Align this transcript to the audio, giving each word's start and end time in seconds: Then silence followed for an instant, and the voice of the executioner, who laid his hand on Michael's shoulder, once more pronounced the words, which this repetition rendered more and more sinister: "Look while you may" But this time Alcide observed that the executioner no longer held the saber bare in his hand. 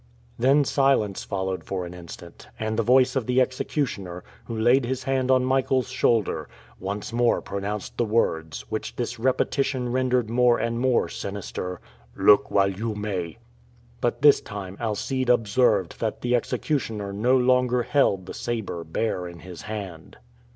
Then 0.39 0.63
silence 0.65 1.23
followed 1.23 1.63
for 1.63 1.85
an 1.85 1.93
instant, 1.93 2.47
and 2.59 2.75
the 2.75 2.81
voice 2.81 3.15
of 3.15 3.27
the 3.27 3.39
executioner, 3.39 4.23
who 4.45 4.57
laid 4.57 4.83
his 4.83 5.03
hand 5.03 5.29
on 5.29 5.45
Michael's 5.45 5.89
shoulder, 5.91 6.49
once 6.79 7.13
more 7.13 7.39
pronounced 7.39 7.97
the 7.99 8.05
words, 8.05 8.61
which 8.71 8.95
this 8.95 9.19
repetition 9.19 9.91
rendered 9.91 10.27
more 10.27 10.57
and 10.57 10.79
more 10.79 11.07
sinister: 11.07 11.79
"Look 12.15 12.49
while 12.49 12.71
you 12.71 12.95
may" 12.95 13.37
But 13.99 14.23
this 14.23 14.41
time 14.41 14.75
Alcide 14.79 15.29
observed 15.29 15.99
that 15.99 16.21
the 16.21 16.35
executioner 16.35 17.13
no 17.13 17.37
longer 17.37 17.83
held 17.83 18.25
the 18.25 18.33
saber 18.33 18.83
bare 18.83 19.27
in 19.27 19.41
his 19.41 19.61
hand. 19.61 20.17